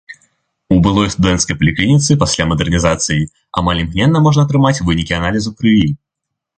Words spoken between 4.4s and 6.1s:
атрымаць вынікі аналізу крыві.